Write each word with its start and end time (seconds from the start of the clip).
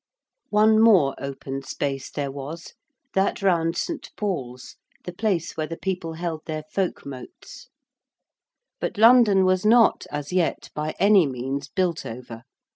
One 0.49 0.81
more 0.81 1.13
open 1.19 1.61
space 1.61 2.09
there 2.09 2.31
was, 2.31 2.73
that 3.13 3.43
round 3.43 3.77
St. 3.77 4.09
Paul's, 4.15 4.77
the 5.03 5.13
place 5.13 5.55
where 5.55 5.67
the 5.67 5.77
people 5.77 6.13
held 6.13 6.41
their 6.47 6.63
folkmotes. 6.73 7.67
But 8.79 8.97
London 8.97 9.45
was 9.45 9.63
not, 9.63 10.07
as 10.11 10.33
yet, 10.33 10.71
by 10.73 10.95
any 10.97 11.27
means 11.27 11.67
built 11.67 12.03
over. 12.03 12.45